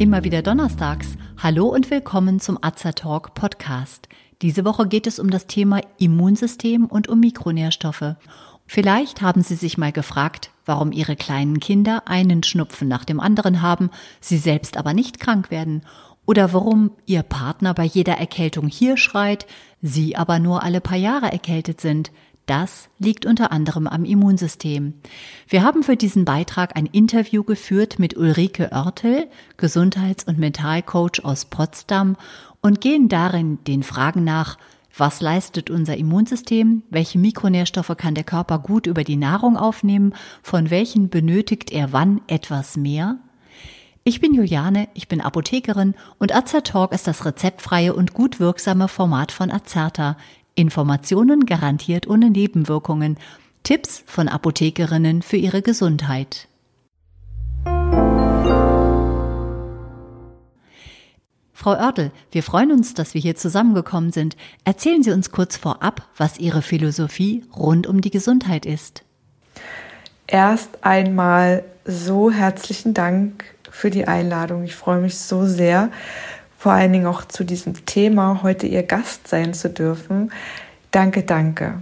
[0.00, 1.08] Immer wieder donnerstags.
[1.36, 4.08] Hallo und willkommen zum Azertalk Podcast.
[4.40, 8.14] Diese Woche geht es um das Thema Immunsystem und um Mikronährstoffe.
[8.66, 13.60] Vielleicht haben Sie sich mal gefragt, warum Ihre kleinen Kinder einen Schnupfen nach dem anderen
[13.60, 13.90] haben,
[14.20, 15.82] sie selbst aber nicht krank werden.
[16.24, 19.46] Oder warum Ihr Partner bei jeder Erkältung hier schreit,
[19.82, 22.10] Sie aber nur alle paar Jahre erkältet sind.
[22.50, 24.94] Das liegt unter anderem am Immunsystem.
[25.46, 31.44] Wir haben für diesen Beitrag ein Interview geführt mit Ulrike Oertel, Gesundheits- und Mentalcoach aus
[31.44, 32.16] Potsdam,
[32.60, 34.58] und gehen darin den Fragen nach,
[34.98, 36.82] was leistet unser Immunsystem?
[36.90, 40.12] Welche Mikronährstoffe kann der Körper gut über die Nahrung aufnehmen?
[40.42, 43.18] Von welchen benötigt er wann etwas mehr?
[44.02, 49.30] Ich bin Juliane, ich bin Apothekerin und Azertalk ist das rezeptfreie und gut wirksame Format
[49.30, 50.16] von Azerta,
[50.60, 53.16] Informationen garantiert ohne Nebenwirkungen.
[53.62, 56.48] Tipps von Apothekerinnen für ihre Gesundheit.
[61.52, 64.36] Frau Oertel, wir freuen uns, dass wir hier zusammengekommen sind.
[64.64, 69.04] Erzählen Sie uns kurz vorab, was Ihre Philosophie rund um die Gesundheit ist.
[70.26, 74.64] Erst einmal so herzlichen Dank für die Einladung.
[74.64, 75.90] Ich freue mich so sehr,
[76.60, 80.30] vor allen Dingen auch zu diesem Thema heute Ihr Gast sein zu dürfen.
[80.90, 81.80] Danke, danke.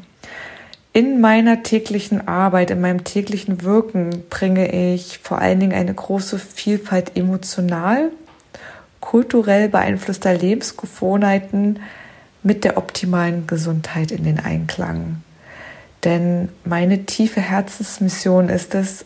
[0.92, 6.38] In meiner täglichen Arbeit, in meinem täglichen Wirken bringe ich vor allen Dingen eine große
[6.38, 8.12] Vielfalt emotional,
[9.00, 11.80] kulturell beeinflusster Lebensgewohnheiten
[12.44, 15.24] mit der optimalen Gesundheit in den Einklang.
[16.04, 19.04] Denn meine tiefe Herzensmission ist es,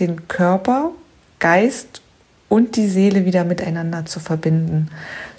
[0.00, 0.90] den Körper,
[1.38, 2.02] Geist
[2.52, 4.90] und die Seele wieder miteinander zu verbinden,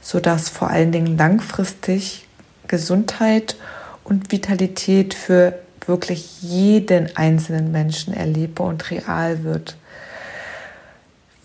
[0.01, 2.27] sodass vor allen Dingen langfristig
[2.67, 3.55] Gesundheit
[4.03, 9.77] und Vitalität für wirklich jeden einzelnen Menschen erlebbar und real wird.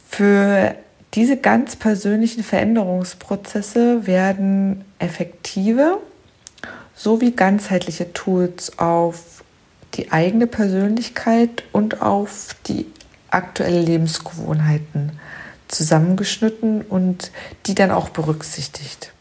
[0.09, 0.75] Für
[1.12, 5.98] diese ganz persönlichen Veränderungsprozesse werden effektive
[6.94, 9.44] sowie ganzheitliche Tools auf
[9.92, 12.87] die eigene Persönlichkeit und auf die
[13.31, 15.12] aktuelle Lebensgewohnheiten
[15.68, 17.30] zusammengeschnitten und
[17.66, 19.12] die dann auch berücksichtigt.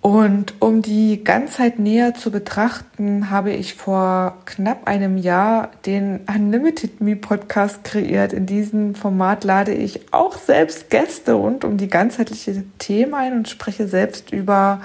[0.00, 7.00] Und um die Ganzheit näher zu betrachten, habe ich vor knapp einem Jahr den Unlimited
[7.00, 8.32] Me Podcast kreiert.
[8.32, 13.48] In diesem Format lade ich auch selbst Gäste rund um die ganzheitliche Themen ein und
[13.48, 14.80] spreche selbst über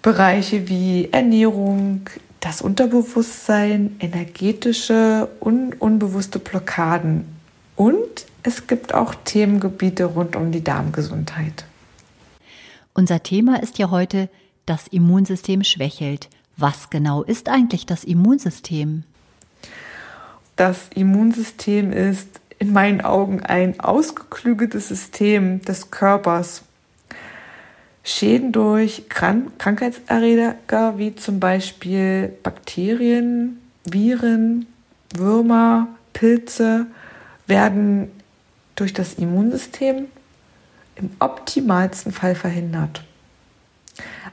[0.00, 2.08] Bereiche wie Ernährung,
[2.40, 7.35] das Unterbewusstsein, energetische und unbewusste Blockaden
[7.76, 11.64] und es gibt auch Themengebiete rund um die Darmgesundheit.
[12.94, 14.28] Unser Thema ist ja heute,
[14.64, 16.28] das Immunsystem schwächelt.
[16.56, 19.04] Was genau ist eigentlich das Immunsystem?
[20.56, 26.62] Das Immunsystem ist in meinen Augen ein ausgeklügeltes System des Körpers.
[28.02, 34.66] Schäden durch Krank Krankheitserreger wie zum Beispiel Bakterien, Viren,
[35.14, 36.86] Würmer, Pilze
[37.46, 38.10] werden
[38.74, 40.06] durch das Immunsystem
[40.96, 43.02] im optimalsten Fall verhindert.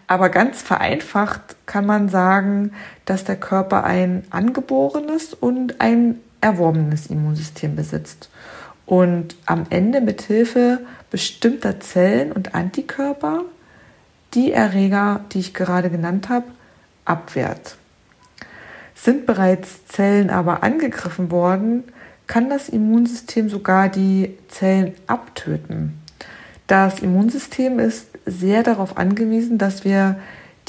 [0.07, 2.73] Aber ganz vereinfacht kann man sagen,
[3.05, 8.29] dass der Körper ein angeborenes und ein erworbenes Immunsystem besitzt
[8.85, 13.43] und am Ende mit Hilfe bestimmter Zellen und Antikörper
[14.33, 16.45] die Erreger, die ich gerade genannt habe,
[17.05, 17.77] abwehrt.
[18.95, 21.83] Sind bereits Zellen aber angegriffen worden,
[22.27, 25.99] kann das Immunsystem sogar die Zellen abtöten.
[26.67, 30.17] Das Immunsystem ist sehr darauf angewiesen, dass wir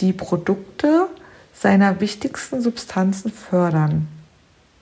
[0.01, 1.07] die Produkte
[1.53, 4.09] seiner wichtigsten Substanzen fördern.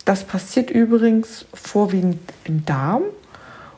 [0.04, 3.02] Das passiert übrigens vorwiegend im Darm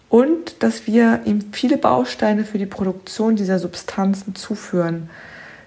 [0.08, 5.10] und dass wir ihm viele Bausteine für die Produktion dieser Substanzen zuführen.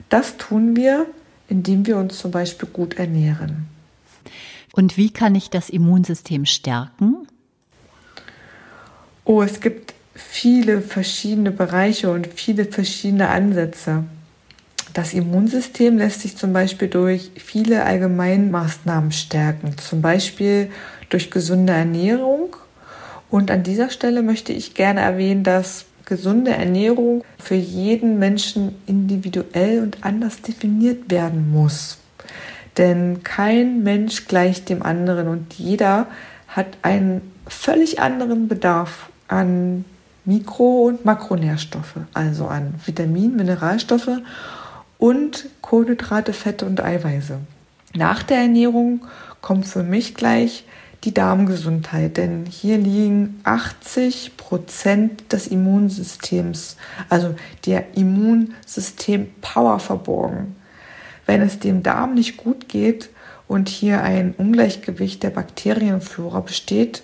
[0.09, 1.05] Das tun wir,
[1.49, 3.67] indem wir uns zum Beispiel gut ernähren.
[4.73, 7.27] Und wie kann ich das Immunsystem stärken?
[9.25, 14.03] Oh, es gibt viele verschiedene Bereiche und viele verschiedene Ansätze.
[14.93, 20.71] Das Immunsystem lässt sich zum Beispiel durch viele Allgemeinmaßnahmen stärken, zum Beispiel
[21.09, 22.55] durch gesunde Ernährung.
[23.29, 29.83] Und an dieser Stelle möchte ich gerne erwähnen, dass gesunde Ernährung für jeden Menschen individuell
[29.83, 31.97] und anders definiert werden muss.
[32.77, 36.07] Denn kein Mensch gleicht dem anderen und jeder
[36.47, 39.85] hat einen völlig anderen Bedarf an
[40.25, 44.19] Mikro- und Makronährstoffe, also an Vitaminen, Mineralstoffe
[44.97, 47.39] und Kohlenhydrate, Fette und Eiweiße.
[47.95, 49.05] Nach der Ernährung
[49.41, 50.65] kommt für mich gleich
[51.03, 56.75] die Darmgesundheit, denn hier liegen 80 Prozent des Immunsystems,
[57.07, 57.35] also
[57.65, 60.55] der Immunsystem Power verborgen.
[61.27, 63.09] Wenn es dem Darm nicht gut geht
[63.47, 67.03] und hier ein Ungleichgewicht der Bakterienflora besteht,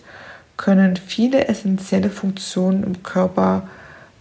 [0.57, 3.67] können viele essentielle Funktionen im Körper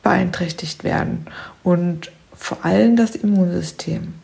[0.03, 1.27] beeinträchtigt werden
[1.63, 4.15] und vor allem das Immunsystem.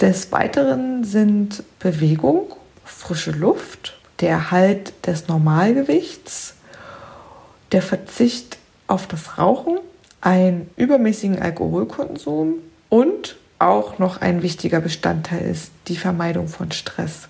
[0.00, 2.54] Des Weiteren sind Bewegung,
[2.84, 6.54] frische Luft, der Erhalt des Normalgewichts,
[7.70, 8.58] der Verzicht
[8.88, 9.78] auf das Rauchen,
[10.20, 12.54] einen übermäßigen Alkoholkonsum
[12.88, 17.28] und auch noch ein wichtiger Bestandteil ist die Vermeidung von Stress.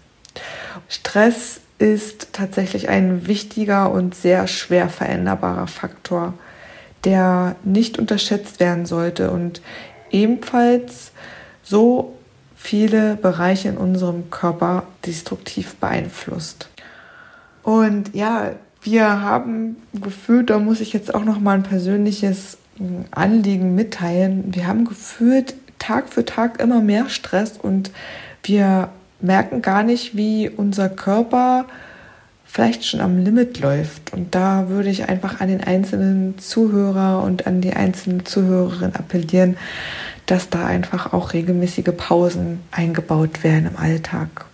[0.88, 6.34] Stress ist tatsächlich ein wichtiger und sehr schwer veränderbarer Faktor,
[7.04, 9.60] der nicht unterschätzt werden sollte und
[10.10, 11.12] ebenfalls
[11.62, 12.16] so
[12.56, 16.68] viele Bereiche in unserem Körper destruktiv beeinflusst.
[17.64, 18.52] Und ja,
[18.82, 22.58] wir haben gefühlt, da muss ich jetzt auch noch mal ein persönliches
[23.10, 24.54] Anliegen mitteilen.
[24.54, 27.90] Wir haben gefühlt Tag für Tag immer mehr Stress und
[28.44, 28.90] wir
[29.20, 31.66] merken gar nicht, wie unser Körper
[32.44, 34.12] vielleicht schon am Limit läuft.
[34.12, 39.56] Und da würde ich einfach an den einzelnen Zuhörer und an die einzelnen Zuhörerinnen appellieren,
[40.26, 44.46] dass da einfach auch regelmäßige Pausen eingebaut werden im Alltag.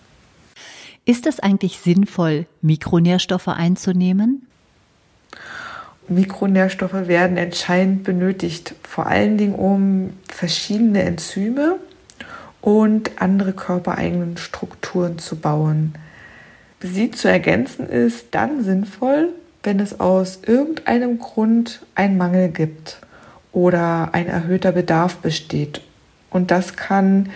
[1.05, 4.47] Ist es eigentlich sinnvoll, Mikronährstoffe einzunehmen?
[6.09, 11.77] Mikronährstoffe werden entscheidend benötigt, vor allen Dingen um verschiedene Enzyme
[12.61, 15.93] und andere körpereigenen Strukturen zu bauen.
[16.81, 19.29] Sie zu ergänzen ist dann sinnvoll,
[19.63, 22.99] wenn es aus irgendeinem Grund einen Mangel gibt
[23.51, 25.81] oder ein erhöhter Bedarf besteht.
[26.29, 27.29] Und das kann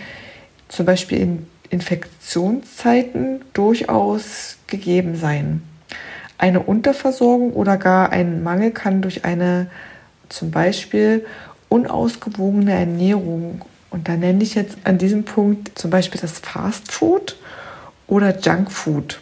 [0.68, 5.62] zum Beispiel in Infektionszeiten durchaus gegeben sein.
[6.38, 9.68] Eine Unterversorgung oder gar ein Mangel kann durch eine
[10.28, 11.24] zum Beispiel
[11.68, 17.36] unausgewogene Ernährung, und da nenne ich jetzt an diesem Punkt zum Beispiel das Fast Food
[18.08, 19.20] oder Junk Food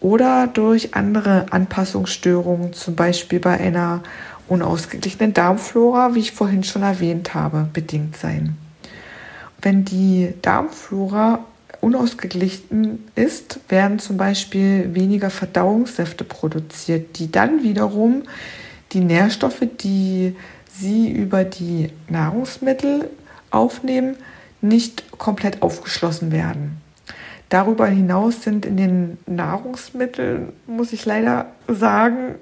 [0.00, 4.02] oder durch andere Anpassungsstörungen, zum Beispiel bei einer
[4.48, 8.56] unausgeglichenen Darmflora, wie ich vorhin schon erwähnt habe, bedingt sein.
[9.62, 11.40] Wenn die Darmflora
[11.80, 18.24] unausgeglichen ist, werden zum Beispiel weniger Verdauungssäfte produziert, die dann wiederum
[18.92, 20.36] die Nährstoffe, die
[20.72, 23.10] sie über die Nahrungsmittel
[23.50, 24.16] aufnehmen,
[24.60, 26.80] nicht komplett aufgeschlossen werden.
[27.48, 32.34] Darüber hinaus sind in den Nahrungsmitteln, muss ich leider sagen,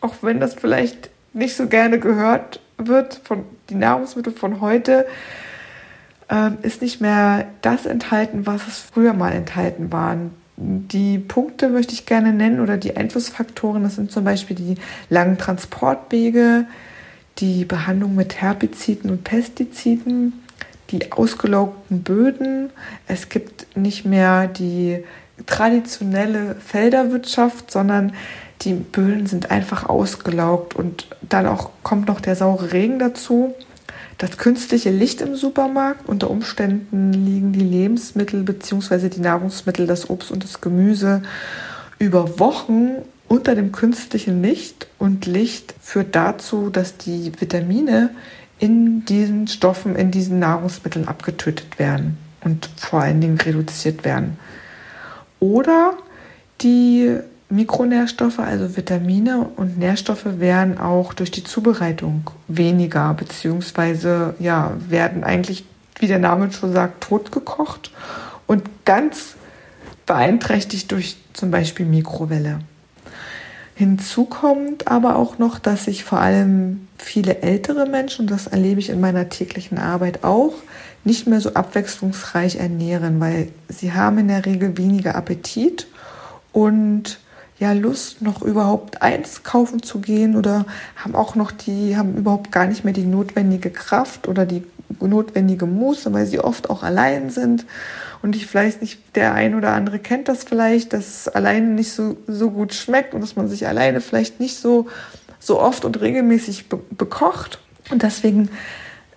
[0.00, 5.06] auch wenn das vielleicht nicht so gerne gehört wird, von die Nahrungsmittel von heute,
[6.30, 10.30] ähm, ist nicht mehr das enthalten, was es früher mal enthalten waren.
[10.56, 14.74] Die Punkte möchte ich gerne nennen oder die Einflussfaktoren, das sind zum Beispiel die
[15.08, 16.66] langen Transportwege,
[17.38, 20.32] die Behandlung mit Herbiziden und Pestiziden,
[20.90, 22.70] die ausgelaugten Böden.
[23.06, 25.04] Es gibt nicht mehr die
[25.46, 28.12] traditionelle Felderwirtschaft, sondern
[28.62, 33.54] die Böden sind einfach ausgelaugt und dann auch kommt noch der saure Regen dazu.
[34.18, 39.08] Das künstliche Licht im Supermarkt, unter Umständen liegen die Lebensmittel bzw.
[39.08, 41.22] die Nahrungsmittel, das Obst und das Gemüse
[42.00, 42.96] über Wochen
[43.28, 48.10] unter dem künstlichen Licht und Licht führt dazu, dass die Vitamine
[48.58, 54.36] in diesen Stoffen, in diesen Nahrungsmitteln abgetötet werden und vor allen Dingen reduziert werden.
[55.38, 55.96] Oder
[56.60, 57.18] die
[57.50, 65.64] Mikronährstoffe, also Vitamine und Nährstoffe, werden auch durch die Zubereitung weniger, beziehungsweise ja, werden eigentlich,
[65.98, 67.90] wie der Name schon sagt, totgekocht
[68.46, 69.34] und ganz
[70.04, 72.60] beeinträchtigt durch zum Beispiel Mikrowelle.
[73.74, 78.80] Hinzu kommt aber auch noch, dass sich vor allem viele ältere Menschen, und das erlebe
[78.80, 80.54] ich in meiner täglichen Arbeit auch,
[81.04, 85.86] nicht mehr so abwechslungsreich ernähren, weil sie haben in der Regel weniger Appetit
[86.52, 87.20] und
[87.58, 90.64] ja Lust, noch überhaupt eins kaufen zu gehen oder
[90.96, 94.64] haben auch noch die, haben überhaupt gar nicht mehr die notwendige Kraft oder die
[95.00, 97.66] notwendige Muße, weil sie oft auch allein sind.
[98.22, 101.92] Und ich vielleicht nicht, der ein oder andere kennt das vielleicht, dass es alleine nicht
[101.92, 104.86] so, so gut schmeckt und dass man sich alleine vielleicht nicht so,
[105.38, 107.60] so oft und regelmäßig be bekocht.
[107.90, 108.50] Und deswegen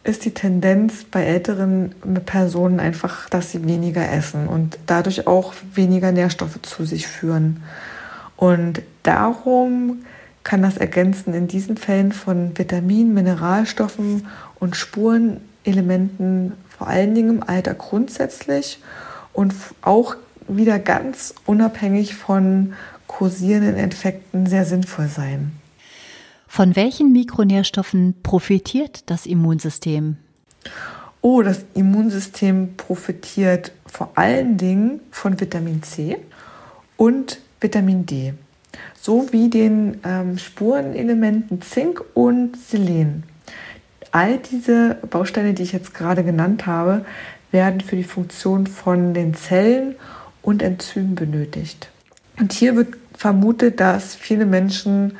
[0.03, 1.93] ist die Tendenz bei älteren
[2.25, 7.61] Personen einfach, dass sie weniger essen und dadurch auch weniger Nährstoffe zu sich führen.
[8.41, 9.99] Und darum
[10.41, 14.25] kann das Ergänzen in diesen Fällen von Vitaminen, Mineralstoffen
[14.59, 18.79] und Spurenelementen vor allen Dingen im Alter grundsätzlich
[19.31, 20.15] und auch
[20.47, 22.73] wieder ganz unabhängig von
[23.05, 25.51] kursierenden Infekten sehr sinnvoll sein.
[26.47, 30.17] Von welchen Mikronährstoffen profitiert das Immunsystem?
[31.21, 36.17] Oh, das Immunsystem profitiert vor allen Dingen von Vitamin C
[36.97, 38.33] und Vitamin D
[38.99, 43.23] sowie den ähm, Spurenelementen Zink und Selen.
[44.11, 47.05] All diese Bausteine, die ich jetzt gerade genannt habe,
[47.51, 49.95] werden für die Funktion von den Zellen
[50.41, 51.89] und Enzymen benötigt.
[52.39, 55.17] Und hier wird vermutet, dass viele Menschen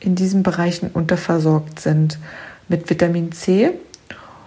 [0.00, 2.18] in diesen Bereichen unterversorgt sind
[2.68, 3.72] mit Vitamin C,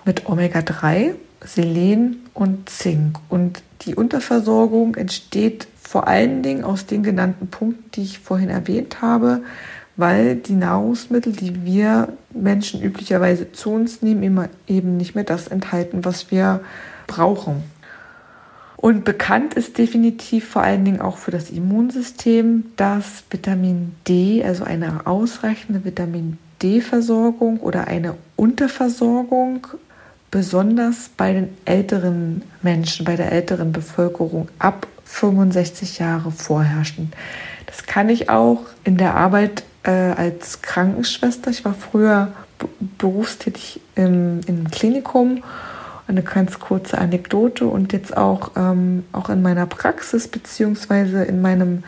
[0.06, 3.18] mit Omega-3, Selen und Zink.
[3.30, 9.02] Und die Unterversorgung entsteht vor allen Dingen aus den genannten Punkten, die ich vorhin erwähnt
[9.02, 9.44] habe,
[9.96, 16.04] weil die Nahrungsmittel, die wir Menschen üblicherweise zu uns nehmen, eben nicht mehr das enthalten,
[16.04, 16.60] was wir
[17.08, 17.64] brauchen.
[18.76, 24.66] Und bekannt ist definitiv vor allen Dingen auch für das Immunsystem, dass Vitamin D, also
[24.66, 29.66] eine ausreichende Vitamin D-Versorgung oder eine Unterversorgung,
[30.32, 37.12] besonders bei den älteren Menschen, bei der älteren Bevölkerung ab 65 Jahre vorherrschen.
[37.66, 41.52] Das kann ich auch in der Arbeit äh, als Krankenschwester.
[41.52, 42.34] Ich war früher
[42.98, 45.44] berufstätig im, im Klinikum.
[46.08, 51.84] Eine ganz kurze Anekdote und jetzt auch, ähm, auch in meiner Praxis beziehungsweise in meinem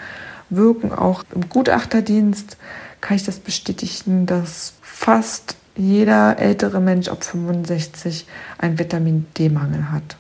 [0.50, 2.58] Wirken auch im Gutachterdienst
[3.02, 8.26] kann ich das bestätigen, dass fast jeder ältere Mensch ab 65
[8.58, 10.18] einen Vitamin D-Mangel hat.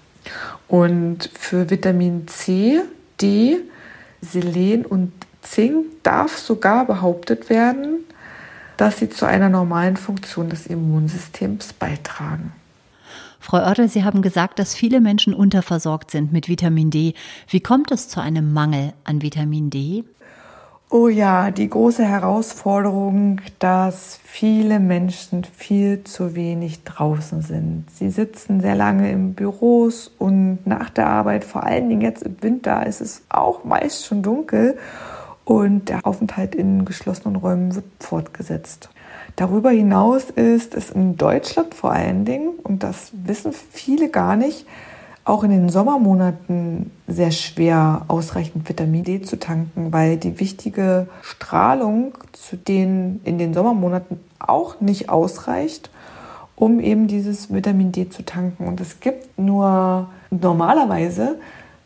[0.69, 2.81] Und für Vitamin C,
[3.19, 3.57] D,
[4.21, 5.11] Selen und
[5.41, 8.05] Zink darf sogar behauptet werden,
[8.77, 12.53] dass sie zu einer normalen Funktion des Immunsystems beitragen.
[13.39, 17.13] Frau Oertel, Sie haben gesagt, dass viele Menschen unterversorgt sind mit Vitamin D.
[17.47, 20.03] Wie kommt es zu einem Mangel an Vitamin D?
[20.91, 27.86] Oh ja, die große Herausforderung, dass viele Menschen viel zu wenig draußen sind.
[27.93, 32.41] Sie sitzen sehr lange im Büros und nach der Arbeit, vor allen Dingen jetzt im
[32.41, 34.79] Winter, ist es auch meist schon dunkel
[35.46, 38.89] und der Aufenthalt in geschlossenen Räumen wird fortgesetzt.
[39.36, 44.65] Darüber hinaus ist es in Deutschland vor allen Dingen, und das wissen viele gar nicht,
[45.25, 52.13] auch in den Sommermonaten sehr schwer, ausreichend Vitamin D zu tanken, weil die wichtige Strahlung
[52.31, 55.89] zu den in den Sommermonaten auch nicht ausreicht,
[56.55, 58.67] um eben dieses Vitamin D zu tanken.
[58.67, 61.38] Und es gibt nur normalerweise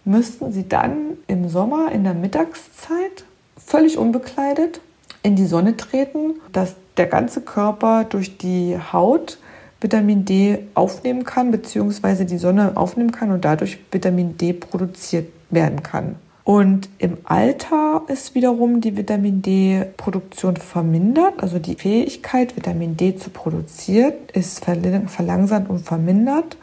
[0.05, 3.23] müssten sie dann im Sommer in der Mittagszeit
[3.57, 4.81] völlig unbekleidet
[5.21, 9.37] in die Sonne treten, dass der ganze Körper durch die Haut
[9.83, 15.83] Vitamin D aufnehmen kann, beziehungsweise die Sonne aufnehmen kann und dadurch Vitamin D produziert werden
[15.83, 16.15] kann.
[16.45, 23.29] Und im Alter ist wiederum die Vitamin D-Produktion vermindert, also die Fähigkeit, Vitamin D zu
[23.29, 26.57] produzieren, ist verlangsamt und vermindert,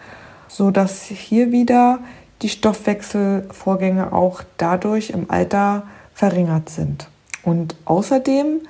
[0.49, 2.01] sodass hier wieder
[2.43, 5.85] die Stoffwechselvorgänge auch dadurch im Alter
[6.15, 7.09] verringert sind.
[7.43, 8.61] Und außerdem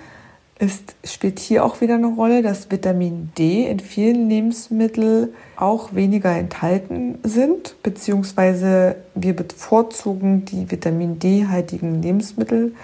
[0.61, 6.31] ist, spielt hier auch wieder eine Rolle, dass Vitamin D in vielen Lebensmitteln auch weniger
[6.31, 12.75] enthalten sind, beziehungsweise wir bevorzugen die Vitamin D-haltigen Lebensmittel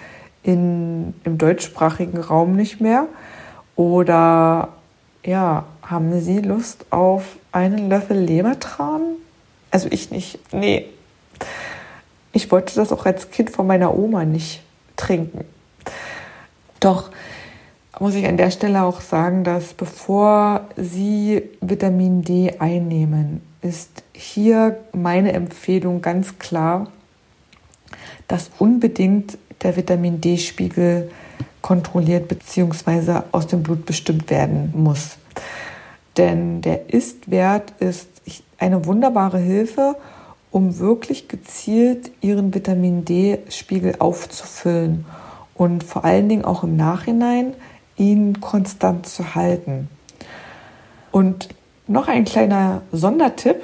[0.43, 3.09] in, im deutschsprachigen Raum nicht mehr.
[3.77, 4.71] Oder
[5.23, 9.03] ja, haben Sie Lust auf einen Löffel Lebertran?
[9.71, 10.39] Also ich nicht.
[10.51, 10.87] Nee.
[12.33, 14.63] Ich wollte das auch als Kind von meiner Oma nicht
[14.97, 15.45] trinken.
[16.81, 17.11] Doch
[17.99, 24.79] muss ich an der Stelle auch sagen, dass bevor Sie Vitamin D einnehmen, ist hier
[24.93, 26.89] meine Empfehlung ganz klar,
[28.29, 31.11] dass unbedingt der Vitamin D-Spiegel
[31.63, 33.23] kontrolliert bzw.
[33.33, 35.17] aus dem Blut bestimmt werden muss.
[36.17, 38.09] Denn der Ist-Wert ist
[38.59, 39.97] eine wunderbare Hilfe,
[40.51, 45.05] um wirklich gezielt Ihren Vitamin D-Spiegel aufzufüllen
[45.55, 47.55] und vor allen Dingen auch im Nachhinein
[47.97, 49.89] ihn konstant zu halten.
[51.13, 51.49] Und
[51.87, 53.63] noch ein kleiner Sondertipp.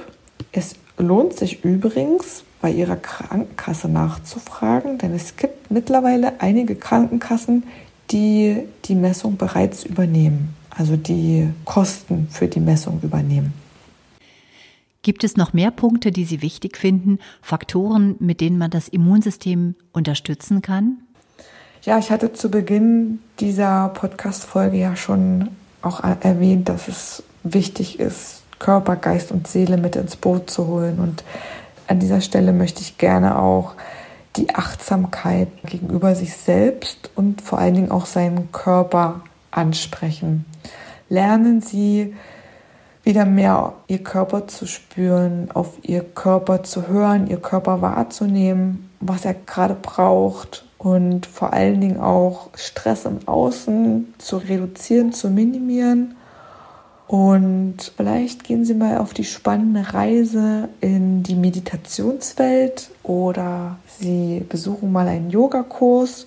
[0.52, 7.64] Es lohnt sich übrigens, bei Ihrer Krankenkasse nachzufragen, denn es gibt mittlerweile einige Krankenkassen,
[8.10, 13.52] die die Messung bereits übernehmen, also die Kosten für die Messung übernehmen.
[15.02, 19.74] Gibt es noch mehr Punkte, die Sie wichtig finden, Faktoren, mit denen man das Immunsystem
[19.92, 20.98] unterstützen kann?
[21.84, 25.48] Ja, ich hatte zu Beginn dieser Podcast-Folge ja schon
[25.82, 31.00] auch erwähnt, dass es wichtig ist, Körper, Geist und Seele mit ins Boot zu holen.
[31.00, 31.24] Und
[31.88, 33.74] an dieser Stelle möchte ich gerne auch
[34.36, 40.44] die Achtsamkeit gegenüber sich selbst und vor allen Dingen auch seinen Körper ansprechen.
[41.08, 42.14] Lernen Sie
[43.02, 49.24] wieder mehr Ihr Körper zu spüren, auf Ihr Körper zu hören, Ihr Körper wahrzunehmen, was
[49.24, 56.16] er gerade braucht und vor allen Dingen auch Stress im Außen zu reduzieren, zu minimieren.
[57.06, 64.90] Und vielleicht gehen Sie mal auf die spannende Reise in die Meditationswelt oder Sie besuchen
[64.90, 66.26] mal einen Yogakurs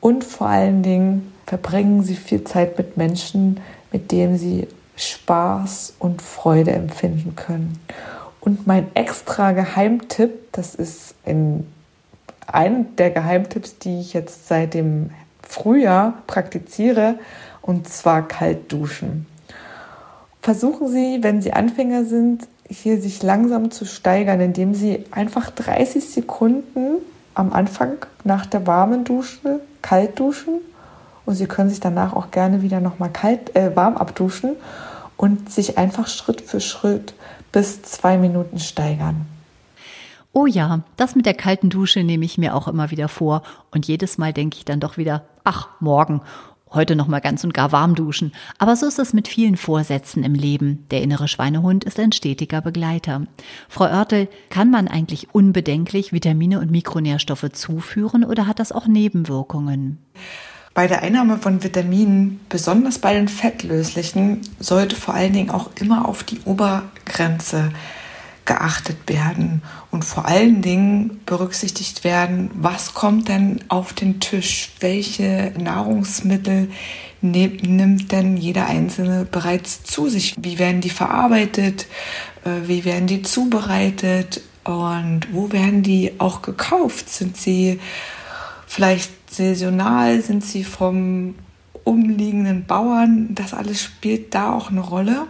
[0.00, 3.58] und vor allen Dingen verbringen Sie viel Zeit mit Menschen,
[3.90, 7.80] mit denen Sie Spaß und Freude empfinden können.
[8.40, 11.66] Und mein extra Geheimtipp, das ist ein
[12.46, 15.10] einen der Geheimtipps, die ich jetzt seit dem
[15.42, 17.16] Frühjahr praktiziere,
[17.60, 19.26] und zwar kalt duschen.
[20.40, 26.08] Versuchen Sie, wenn Sie Anfänger sind, hier sich langsam zu steigern, indem Sie einfach 30
[26.08, 26.96] Sekunden
[27.34, 30.60] am Anfang nach der warmen Dusche kalt duschen
[31.24, 34.56] und Sie können sich danach auch gerne wieder nochmal kalt, äh, warm abduschen
[35.16, 37.14] und sich einfach Schritt für Schritt
[37.52, 39.26] bis zwei Minuten steigern.
[40.34, 43.86] Oh ja, das mit der kalten Dusche nehme ich mir auch immer wieder vor und
[43.86, 46.22] jedes Mal denke ich dann doch wieder, ach, morgen,
[46.74, 48.32] heute noch mal ganz und gar warm duschen.
[48.58, 50.86] Aber so ist es mit vielen Vorsätzen im Leben.
[50.90, 53.26] Der innere Schweinehund ist ein stetiger Begleiter.
[53.68, 59.98] Frau Oertel, kann man eigentlich unbedenklich Vitamine und Mikronährstoffe zuführen oder hat das auch Nebenwirkungen?
[60.72, 66.08] Bei der Einnahme von Vitaminen, besonders bei den fettlöslichen, sollte vor allen Dingen auch immer
[66.08, 67.70] auf die Obergrenze
[68.44, 75.52] geachtet werden und vor allen Dingen berücksichtigt werden, was kommt denn auf den Tisch, welche
[75.58, 76.68] Nahrungsmittel
[77.20, 81.86] nimmt denn jeder Einzelne bereits zu sich, wie werden die verarbeitet,
[82.44, 84.42] äh, wie werden die zubereitet?
[84.64, 87.80] Und wo werden die auch gekauft, sind sie
[88.66, 91.34] vielleicht saisonal, sind sie vom
[91.84, 95.26] umliegenden Bauern, das alles spielt da auch eine Rolle.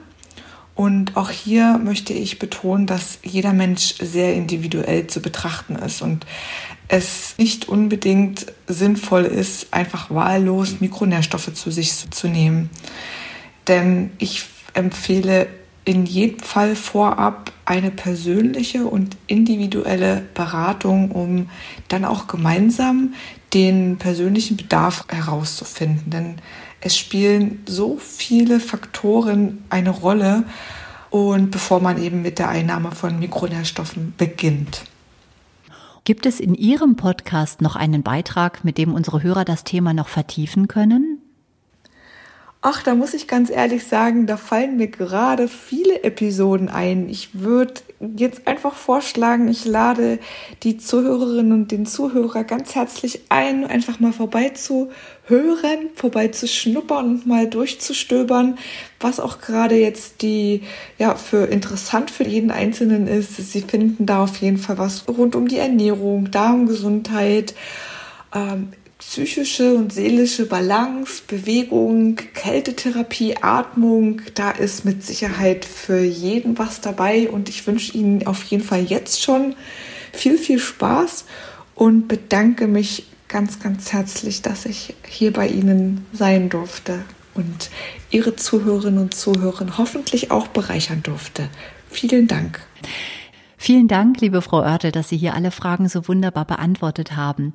[0.74, 6.26] Und auch hier möchte ich betonen, dass jeder Mensch sehr individuell zu betrachten ist und
[6.88, 12.70] es nicht unbedingt sinnvoll ist, einfach wahllos Mikronährstoffe zu sich zu nehmen.
[13.68, 15.46] Denn ich empfehle
[15.84, 21.50] in jedem Fall vorab eine persönliche und individuelle Beratung, um
[21.88, 23.14] dann auch gemeinsam
[23.52, 26.10] den persönlichen Bedarf herauszufinden.
[26.10, 26.34] Denn
[26.82, 30.44] es spielen so viele Faktoren eine Rolle
[31.10, 34.84] und bevor man eben mit der Einnahme von Mikronährstoffen beginnt.
[36.04, 40.08] Gibt es in Ihrem Podcast noch einen Beitrag, mit dem unsere Hörer das Thema noch
[40.08, 41.22] vertiefen können?
[42.64, 47.08] Ach, da muss ich ganz ehrlich sagen, da fallen mir gerade viele Episoden ein.
[47.08, 47.74] Ich würde
[48.16, 50.20] jetzt einfach vorschlagen, ich lade
[50.62, 54.94] die Zuhörerinnen und den Zuhörer ganz herzlich ein, einfach mal vorbeizuhören,
[55.94, 58.58] vorbeizuschnuppern und mal durchzustöbern,
[59.00, 60.62] was auch gerade jetzt die,
[60.98, 63.36] ja, für interessant für jeden Einzelnen ist.
[63.36, 67.54] Sie finden da auf jeden Fall was rund um die Ernährung, Darmgesundheit,
[68.34, 76.80] ähm, psychische und seelische Balance, Bewegung, Kältetherapie, Atmung, da ist mit Sicherheit für jeden was
[76.80, 79.56] dabei und ich wünsche Ihnen auf jeden Fall jetzt schon
[80.12, 81.24] viel, viel Spaß
[81.74, 87.00] und bedanke mich ganz, ganz herzlich, dass ich hier bei Ihnen sein durfte
[87.34, 87.70] und
[88.10, 91.48] Ihre Zuhörerinnen und Zuhörer hoffentlich auch bereichern durfte.
[91.88, 92.60] Vielen Dank.
[93.56, 97.54] Vielen Dank, liebe Frau Oertel, dass Sie hier alle Fragen so wunderbar beantwortet haben.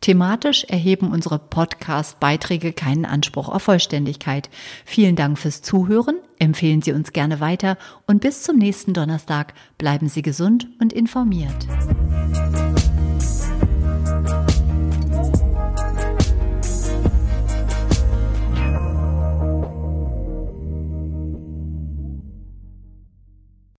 [0.00, 4.50] Thematisch erheben unsere Podcast-Beiträge keinen Anspruch auf Vollständigkeit.
[4.84, 10.08] Vielen Dank fürs Zuhören, empfehlen Sie uns gerne weiter und bis zum nächsten Donnerstag bleiben
[10.08, 11.66] Sie gesund und informiert.